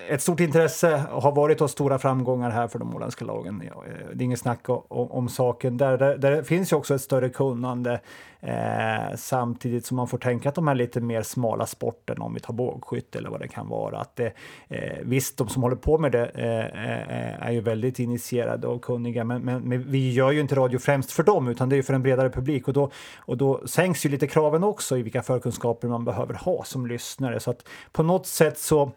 [0.10, 3.62] ett stort intresse har varit och stora framgångar här för de åländska lagen.
[3.62, 5.78] Eh, det är inget snack om, om saken.
[5.78, 8.00] Där, där, där finns ju också ett större kunnande
[8.44, 12.40] eh, samtidigt som man får tänka att de här lite mer smala sporterna, om vi
[12.40, 14.34] tar bågskytte eller vad det kan vara, att det,
[14.68, 18.82] eh, visst, de som håller på med det eh, eh är ju väldigt initierade och
[18.82, 21.78] kunniga, men, men, men, vi gör ju inte radio främst för dem, utan det är
[21.78, 25.02] ju för en bredare publik och då, och då sänks ju lite kraven också i
[25.02, 27.40] vilka förkunskaper man behöver ha som lyssnare.
[27.40, 28.92] Så att på något sätt så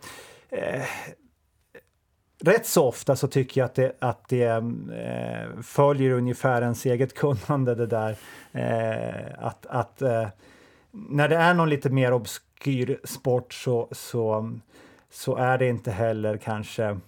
[0.56, 0.82] eh,
[2.40, 7.14] rätt så ofta så tycker jag att det, att det eh, följer ungefär ens eget
[7.14, 8.16] kunnande det där.
[8.52, 10.28] Eh, att att eh,
[10.90, 14.58] när det är någon lite mer obskyr sport så, så,
[15.10, 16.98] så är det inte heller kanske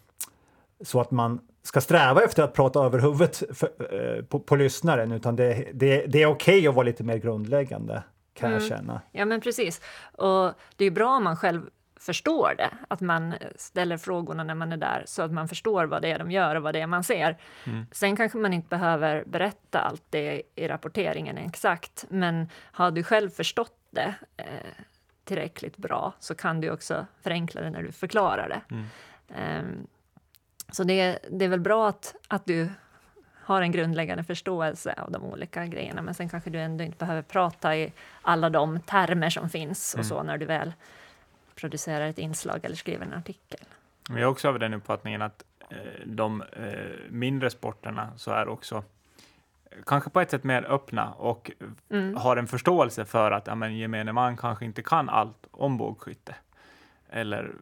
[0.80, 5.12] så att man ska sträva efter att prata över huvudet för, eh, på, på lyssnaren
[5.12, 8.02] utan det, det, det är okej okay att vara lite mer grundläggande
[8.34, 8.60] kan mm.
[8.60, 9.00] jag känna.
[9.12, 9.80] Ja men precis.
[10.12, 11.62] Och det är bra om man själv
[12.00, 16.02] förstår det, att man ställer frågorna när man är där så att man förstår vad
[16.02, 17.36] det är de gör och vad det är man ser.
[17.64, 17.86] Mm.
[17.92, 23.30] Sen kanske man inte behöver berätta allt det i rapporteringen exakt, men har du själv
[23.30, 24.44] förstått det eh,
[25.24, 28.74] tillräckligt bra så kan du också förenkla det när du förklarar det.
[28.74, 28.86] Mm.
[29.60, 29.86] Um,
[30.70, 32.68] så det, det är väl bra att, att du
[33.48, 37.22] har en grundläggande förståelse av de olika grejerna, men sen kanske du ändå inte behöver
[37.22, 40.08] prata i alla de termer som finns och mm.
[40.08, 40.72] så när du väl
[41.58, 43.60] producerar ett inslag eller skriver en artikel.
[44.08, 46.68] Jag är också av den uppfattningen att eh, de eh,
[47.08, 48.76] mindre sporterna så är också
[49.70, 51.50] eh, kanske på ett sätt mer öppna och
[51.90, 52.16] mm.
[52.16, 56.34] har en förståelse för att ja, men, gemene man kanske inte kan allt om bågskytte
[57.10, 57.54] eller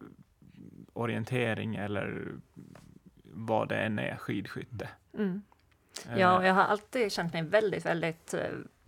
[0.93, 2.25] orientering eller
[3.23, 4.89] vad det än är, skidskytte.
[5.13, 5.41] Mm.
[6.15, 8.35] Ja, jag har alltid känt mig väldigt, väldigt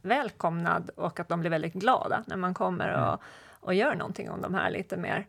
[0.02, 3.20] välkomnad och att de blir väldigt glada när man kommer och mm
[3.60, 5.28] och gör någonting om de här lite mer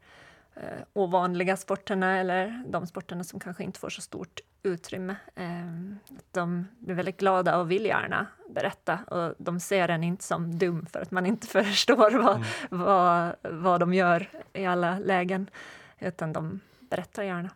[0.55, 5.17] eh, ovanliga sporterna eller de sporterna som kanske inte får så stort utrymme.
[5.35, 5.97] Eh,
[6.31, 10.87] de blir väldigt glada och vill gärna berätta och de ser en inte som dum
[10.87, 12.47] för att man inte förstår vad, mm.
[12.71, 15.51] vad, vad de gör i alla lägen,
[15.99, 17.51] utan de berättar gärna.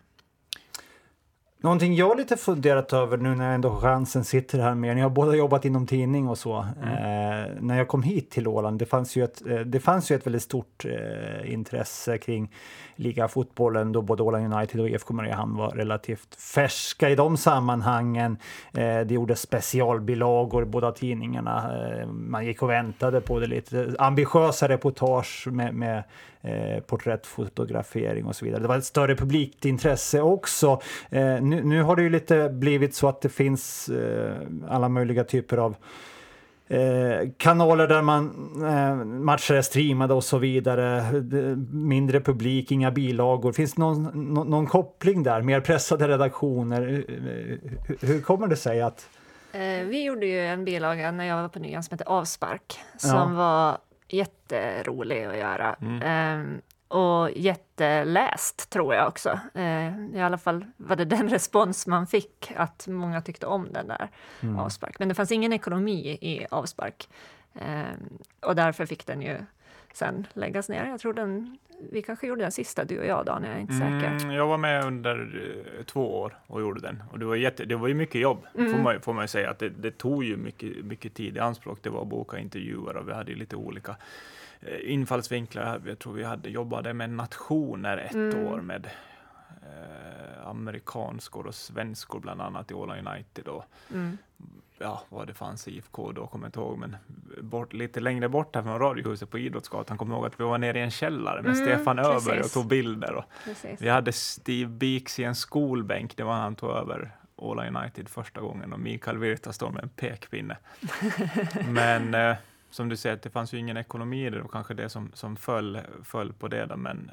[1.64, 5.10] Någonting jag lite funderat över nu när jag ändå chansen sitter här med, ni har
[5.10, 6.66] båda jobbat inom tidning och så.
[6.82, 6.88] Mm.
[6.88, 10.16] Eh, när jag kom hit till Åland, det fanns ju ett, eh, det fanns ju
[10.16, 12.50] ett väldigt stort eh, intresse kring
[12.96, 18.36] ligafotbollen då både Åland United och IFK Mariehamn var relativt färska i de sammanhangen.
[18.72, 21.70] Eh, det gjordes specialbilagor i båda tidningarna.
[21.78, 26.02] Eh, man gick och väntade på det lite ambitiösa reportage med, med
[26.44, 28.62] eh, porträttfotografering och så vidare.
[28.62, 30.80] Det var ett större publikt intresse också.
[31.10, 34.36] Eh, nu, nu, har det ju lite blivit så att det finns eh,
[34.68, 35.76] alla möjliga typer av
[36.68, 38.26] Eh, kanaler där man
[38.66, 41.04] eh, matcher är streamade och så vidare.
[41.72, 43.52] Mindre publik, inga bilagor.
[43.52, 45.42] Finns det någon, någon, någon koppling där?
[45.42, 46.80] Mer pressade redaktioner?
[47.86, 49.08] Hur, hur kommer det sig att...
[49.52, 53.10] Eh, vi gjorde ju en bilaga när jag var på Nyan som hette Avspark som
[53.10, 53.36] ja.
[53.36, 55.76] var jätterolig att göra.
[55.80, 56.60] Mm.
[56.94, 59.40] Och jätteläst tror jag också.
[59.54, 63.88] Eh, I alla fall var det den respons man fick, att många tyckte om den
[63.88, 64.08] där
[64.40, 64.58] mm.
[64.58, 64.98] avspark.
[64.98, 67.08] Men det fanns ingen ekonomi i avspark.
[67.54, 67.82] Eh,
[68.40, 69.36] och därför fick den ju
[69.92, 70.86] sen läggas ner.
[70.86, 71.58] Jag tror den,
[71.92, 74.24] vi kanske gjorde den sista, du och jag Dan, jag är inte säker.
[74.24, 77.02] Mm, jag var med under uh, två år och gjorde den.
[77.10, 78.72] Och det var, jätte, det var ju mycket jobb, mm.
[78.72, 79.50] får, man, får man säga.
[79.50, 81.78] Att det, det, tog ju mycket, mycket tid i anspråk.
[81.82, 83.96] Det var att boka intervjuer och vi hade lite olika
[84.82, 85.82] infallsvinklar.
[85.86, 88.46] Jag tror vi hade jobbade med nationer ett mm.
[88.46, 93.48] år med uh, amerikanskor och svenskor bland annat i Åland United.
[93.48, 94.18] Och, mm
[94.78, 96.96] ja, vad det fanns i IFK då, kommer jag inte ihåg, men
[97.40, 100.58] bort, lite längre bort här från Radiohuset på Idrottsgatan, kommer jag ihåg att vi var
[100.58, 103.14] nere i en källare med mm, Stefan Öberg och tog bilder.
[103.14, 103.24] Och
[103.78, 108.40] vi hade Steve Beeks i en skolbänk, det var han tog över Åla United första
[108.40, 110.56] gången och Mikael Virta står med en pekpinne.
[111.68, 112.36] men eh,
[112.74, 115.36] som du säger, det fanns ju ingen ekonomi i det och kanske det som, som
[115.36, 117.10] föll, föll på det, då, men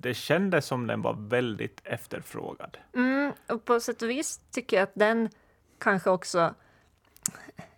[0.00, 2.76] det kändes som den var väldigt efterfrågad.
[2.94, 5.28] Mm, och på sätt och vis tycker jag att den
[5.78, 6.54] kanske också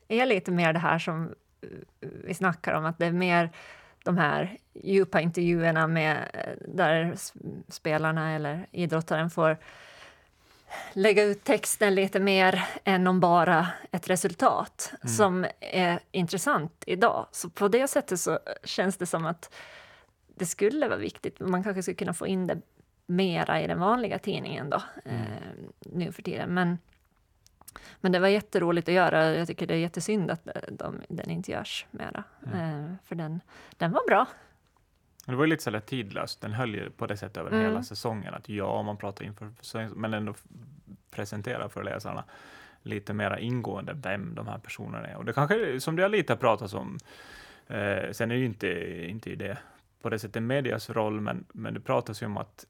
[0.08, 1.34] är lite mer det här som
[2.00, 3.50] vi snackar om, att det är mer
[4.04, 7.14] de här djupa intervjuerna med, eh, där
[7.68, 9.58] spelarna eller idrottaren får
[10.92, 15.14] lägga ut texten lite mer än om bara ett resultat mm.
[15.14, 17.26] som är intressant idag.
[17.32, 19.54] Så på det sättet så känns det som att
[20.34, 21.40] det skulle vara viktigt.
[21.40, 22.60] Man kanske skulle kunna få in det
[23.06, 25.20] mera i den vanliga tidningen då, mm.
[25.20, 25.28] eh,
[25.80, 26.54] nu för tiden.
[26.54, 26.78] Men
[28.00, 29.34] men det var jätteroligt att göra.
[29.34, 32.24] Jag tycker det är jättesynd att de, den inte görs mera.
[32.52, 32.98] Mm.
[33.04, 33.40] för den,
[33.76, 34.26] den var bra.
[35.26, 36.40] Det var lite så tidlöst.
[36.40, 37.62] Den höll ju på det sättet över mm.
[37.62, 38.34] hela säsongen.
[38.34, 39.50] Att ja, man pratar inför
[39.94, 40.34] men ändå
[41.10, 42.24] presentera för läsarna
[42.82, 45.16] lite mera ingående vem de här personerna är.
[45.16, 46.98] Och det kanske, som det har lite pratats om,
[47.66, 49.58] eh, sen är det ju inte, inte det
[50.02, 52.66] på det sättet medias roll, men, men det pratas ju om att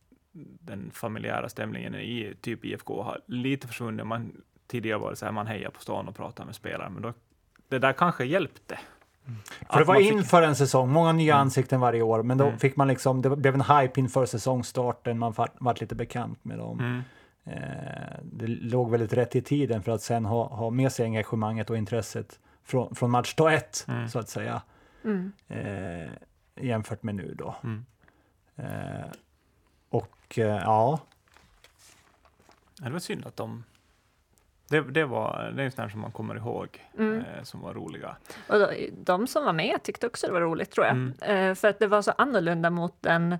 [0.61, 4.07] den familjära stämningen i typ IFK har lite försvunnit.
[4.07, 7.03] Man tidigare var det så här, man hejar på stan och pratar med spelare, men
[7.03, 7.13] då,
[7.69, 8.79] det där kanske hjälpte.
[9.27, 9.39] Mm.
[9.71, 11.43] För det var inför en säsong, många nya mm.
[11.43, 12.59] ansikten varje år, men då mm.
[12.59, 16.81] fick man liksom, det blev en hype inför säsongstarten, man vart lite bekant med dem.
[16.81, 17.03] Mm.
[17.45, 21.71] Eh, det låg väldigt rätt i tiden för att sen ha, ha med sig engagemanget
[21.71, 24.09] och intresset från, från match dag ett, mm.
[24.09, 24.63] så att säga.
[25.05, 25.33] Mm.
[25.49, 26.11] Eh,
[26.65, 27.55] jämfört med nu då.
[28.57, 29.07] Eh,
[29.89, 31.01] och eh, ja.
[32.77, 33.65] Det var synd att de
[34.69, 37.19] det, det, var, det är sådana som man kommer ihåg, mm.
[37.19, 38.17] eh, som var roliga.
[38.49, 40.97] Och då, de som var med tyckte också det var roligt, tror jag.
[40.97, 41.15] Mm.
[41.21, 43.39] Eh, för att det var så annorlunda mot den,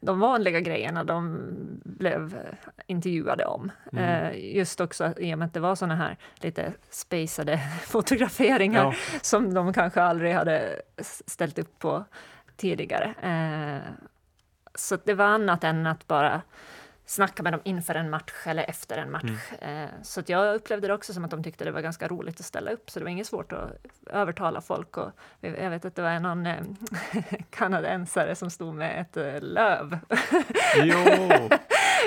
[0.00, 1.38] de vanliga grejerna de
[1.84, 2.38] blev
[2.86, 3.72] intervjuade om.
[3.92, 4.04] Mm.
[4.04, 8.94] Eh, just också i och med att det var såna här lite spacade fotograferingar ja.
[9.22, 10.82] som de kanske aldrig hade
[11.26, 12.04] ställt upp på
[12.56, 13.14] tidigare.
[13.22, 13.92] Eh,
[14.74, 16.42] så det var annat än att bara
[17.10, 19.24] snacka med dem inför en match eller efter en match.
[19.60, 19.84] Mm.
[19.84, 22.46] Eh, så jag upplevde det också som att de tyckte det var ganska roligt att
[22.46, 23.70] ställa upp, så det var inget svårt att
[24.06, 24.96] övertala folk.
[24.96, 26.62] Och jag vet att det var någon eh,
[27.50, 29.98] kanadensare som stod med ett eh, löv.
[30.76, 30.96] jo,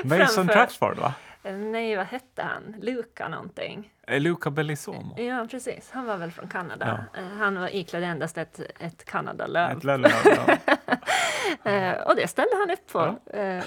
[0.03, 1.13] Mason Trapsford va?
[1.43, 2.75] Nej, vad hette han?
[2.81, 3.91] Luca någonting.
[4.07, 5.19] Luca Bellisomo?
[5.19, 5.91] Ja, precis.
[5.91, 7.05] Han var väl från Kanada.
[7.13, 7.21] Ja.
[7.39, 9.77] Han var iklädd endast ett, ett Kanadalöv.
[9.77, 10.57] Ett löv, ja.
[11.63, 13.39] Eh, och det ställde han upp på, ja.
[13.39, 13.63] eh,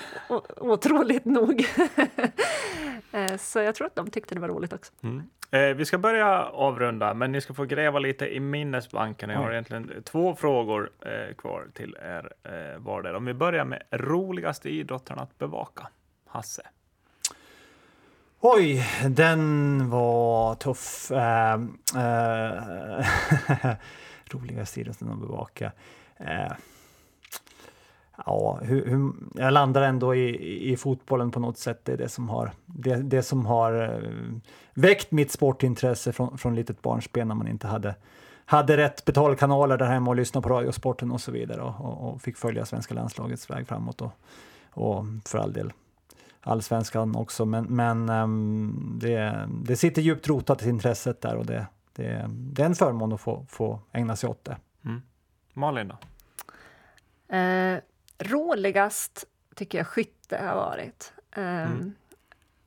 [0.57, 1.61] otroligt nog.
[3.13, 4.93] eh, så jag tror att de tyckte det var roligt också.
[5.03, 5.23] Mm.
[5.51, 9.31] Eh, vi ska börja avrunda, men ni ska få gräva lite i minnesbanken.
[9.31, 13.17] Jag har egentligen två frågor eh, kvar till er eh, vardera.
[13.17, 15.89] Om vi börjar med roligaste idrotten att bevaka.
[16.27, 16.63] Hasse?
[18.41, 21.11] Oj, den var tuff.
[21.11, 21.19] Uh,
[21.97, 23.75] uh,
[24.33, 25.73] roligaste idrotten att bevaka.
[26.21, 26.53] Uh,
[28.27, 31.81] ja, hur, hur, jag landar ändå i, i fotbollen på något sätt.
[31.85, 34.39] Det är det som har, det, det som har uh,
[34.75, 37.95] väckt mitt sportintresse från, från litet barnsben när man inte hade,
[38.45, 42.23] hade rätt betalkanaler där hemma och lyssna på Radiosporten och så vidare och, och, och
[42.23, 44.13] fick följa svenska landslagets väg framåt och,
[44.71, 45.73] och för all del
[46.47, 47.45] allsvenskan också.
[47.45, 52.63] Men, men um, det, det sitter djupt rotat i intresset där och det, det, det
[52.63, 54.57] är en förmån att få, få ägna sig åt det.
[54.85, 55.03] Mm.
[55.53, 55.97] Malin då?
[57.37, 57.79] Eh,
[58.19, 59.25] roligast
[59.55, 61.13] tycker jag skytte har varit.
[61.37, 61.95] Um, mm.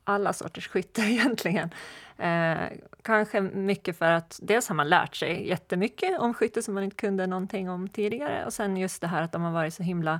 [0.03, 1.69] Alla sorters skytte egentligen.
[2.17, 2.67] Eh,
[3.01, 6.95] kanske mycket för att dels har man lärt sig jättemycket om skytte som man inte
[6.95, 10.19] kunde någonting om tidigare och sen just det här att de har varit så himla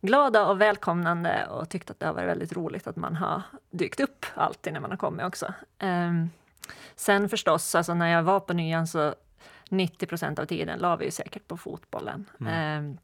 [0.00, 4.00] glada och välkomnande och tyckt att det har varit väldigt roligt att man har dykt
[4.00, 5.54] upp alltid när man har kommit också.
[5.82, 6.30] Um,
[6.96, 9.14] sen förstås, alltså när jag var på nyan så
[9.68, 12.24] 90 procent av tiden la vi ju säkert på fotbollen.
[12.40, 12.84] Mm.
[12.84, 12.98] Um,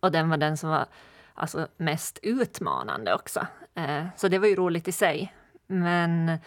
[0.00, 0.86] Och den var den som var
[1.34, 3.46] alltså, mest utmanande också.
[3.74, 5.34] Eh, så det var ju roligt i sig.
[5.66, 6.38] Men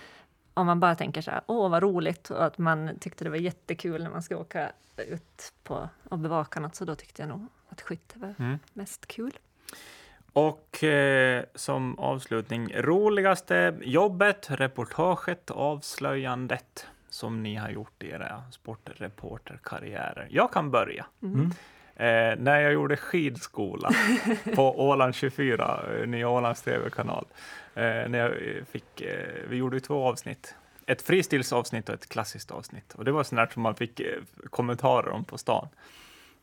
[0.54, 3.38] om man bara tänker så här, åh vad roligt, och att man tyckte det var
[3.38, 7.48] jättekul när man ska åka ut på och bevaka något, så då tyckte jag nog
[7.70, 8.60] att skytte var Mm.
[8.74, 9.38] mest kul.
[10.34, 20.28] Och eh, som avslutning, roligaste jobbet, reportaget, avslöjandet som ni har gjort i era sportreporterkarriärer.
[20.32, 21.06] Jag kan börja.
[21.24, 21.52] Mm.
[22.02, 23.92] Eh, när jag gjorde skidskola
[24.56, 27.26] på Åland 24, eh, Nya Ålands TV-kanal.
[27.76, 30.56] Eh, när jag eh, fick, eh, vi gjorde två avsnitt.
[30.86, 32.94] Ett fristilsavsnitt och ett klassiskt avsnitt.
[32.94, 35.68] Och det var sånt där som man fick eh, kommentarer om på stan.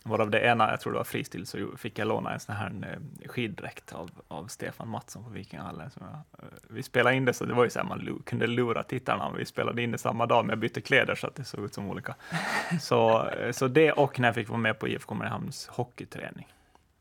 [0.08, 2.72] Varav det ena, jag tror det var fristil, så fick jag låna en sån här
[2.82, 5.90] eh, skiddräkt av, av Stefan Mattsson på Vikinghallen.
[5.90, 8.46] Som jag, eh, vi spelade in det så det var ju så här, man kunde
[8.46, 9.32] lura tittarna.
[9.38, 11.74] Vi spelade in det samma dag, men jag bytte kläder så att det såg ut
[11.74, 12.14] som olika.
[12.80, 16.46] Så, eh, så det och när jag fick vara med på IFK Mariehamns hockeyträning.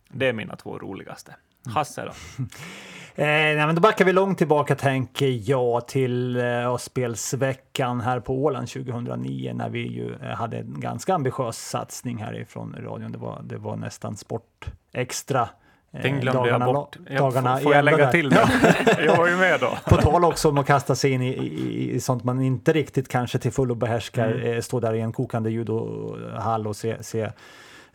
[0.10, 1.36] Det är mina två roligaste.
[1.70, 2.12] Hasse då?
[3.20, 8.44] Eh, nej, men då backar vi långt tillbaka tänker jag till eh, spelsveckan här på
[8.44, 13.12] Åland 2009 när vi ju eh, hade en ganska ambitiös satsning härifrån radion.
[13.12, 15.42] Det var, det var nästan sport extra.
[15.94, 16.98] eh, Den glömde dagarna- jag bort.
[17.18, 18.12] dagarna får jag lägga där.
[18.12, 18.48] till det?
[19.06, 19.78] Jag var ju med då.
[19.86, 23.08] På tal också om att kasta sig in i, i, i sånt man inte riktigt
[23.08, 24.32] kanske till fullo behärskar.
[24.32, 24.54] Mm.
[24.54, 27.32] Eh, stå där i en kokande judohall och se, se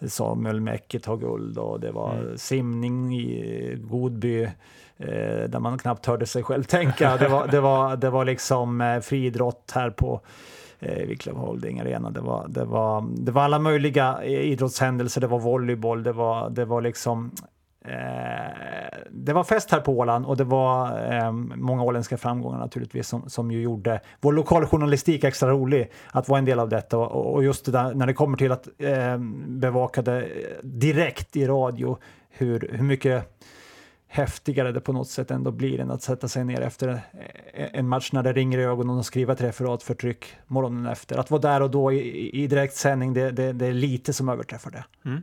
[0.08, 2.38] Samuel Mäcki ta guld och det var Mm.
[2.38, 4.42] simning i Godby
[4.96, 7.16] eh, där man knappt hörde sig själv tänka.
[7.16, 10.20] Det var, det var, det var liksom eh, friidrott här på
[10.80, 12.10] eh, Holding Arena.
[12.10, 15.20] Det var, det, var, det var alla möjliga idrottshändelser.
[15.20, 17.30] Det var volleyboll, det var, det var liksom
[17.84, 23.08] Eh, det var fest här på Åland och det var eh, många åländska framgångar naturligtvis
[23.08, 27.34] som, som ju gjorde vår lokaljournalistik extra rolig att vara en del av detta och,
[27.34, 30.28] och just det där när det kommer till att eh, bevaka det eh,
[30.62, 31.98] direkt i radio
[32.30, 33.38] hur, hur mycket
[34.06, 37.00] häftigare det på något sätt ändå blir än att sätta sig ner efter en
[37.74, 41.18] eh, match när det ringer i ögonen och skriva ett referat för tryck morgonen efter.
[41.18, 44.70] Att vara där och då i, i direktsändning, det, det, det är lite som överträffar
[44.70, 44.84] det.
[45.04, 45.22] Mm.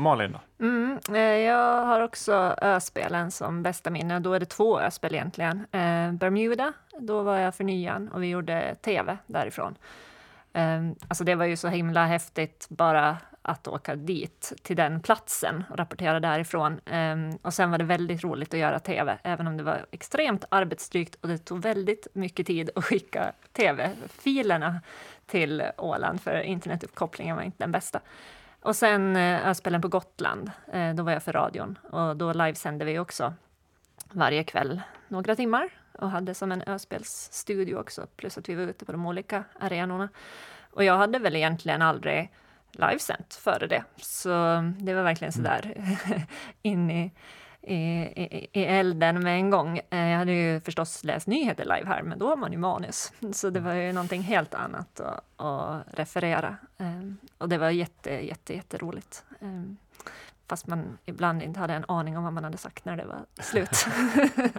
[0.00, 0.64] Malin då?
[0.64, 2.32] Mm, eh, jag har också
[2.62, 4.20] öspelen som bästa minne.
[4.20, 5.66] Då är det två öspel egentligen.
[5.72, 9.74] Eh, Bermuda, då var jag för nyan och vi gjorde tv därifrån.
[10.52, 15.64] Ehm, alltså det var ju så himla häftigt bara att åka dit, till den platsen
[15.70, 16.80] och rapportera därifrån.
[16.86, 20.44] Ehm, och sen var det väldigt roligt att göra tv, även om det var extremt
[20.48, 24.80] arbetsdrygt och det tog väldigt mycket tid att skicka tv-filerna
[25.26, 28.00] till Åland, för internetuppkopplingen var inte den bästa.
[28.62, 31.78] Och sen eh, öspelen på Gotland, eh, då var jag för radion.
[31.90, 33.34] Och då livesände vi också
[34.12, 38.84] varje kväll några timmar och hade som en öspelsstudio också, plus att vi var ute
[38.84, 40.08] på de olika arenorna.
[40.70, 42.32] Och jag hade väl egentligen aldrig
[42.72, 44.28] livesänt före det, så
[44.78, 45.74] det var verkligen sådär
[46.62, 47.12] in i,
[47.62, 47.78] i,
[48.52, 49.80] i, elden med en gång.
[49.90, 53.12] Eh, Jag hade ju förstås läst nyheter live här, men då har man ju manus,
[53.32, 56.56] så det var ju någonting helt annat att, att referera.
[56.78, 56.86] Eh,
[57.38, 59.24] Och det var jätte, jätte, jätteroligt.
[59.40, 59.48] Eh,
[60.48, 63.18] Fast man ibland inte hade en aning om vad man hade sagt när det var
[63.42, 63.86] slut.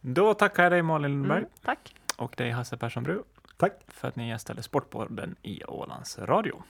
[0.00, 1.94] Då tackar jag dig Malin Lundberg Mm, tack!
[2.16, 3.22] och dig Hasse Persson Bru
[3.56, 3.72] Tack!
[3.88, 6.62] för att ni gästade Sportpodden i Ålands Radio.